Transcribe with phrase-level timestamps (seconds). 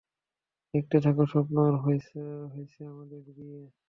[0.73, 3.61] দেখতে থাকো স্বপ্ন, আর হইছে আমাদের বিয়ে।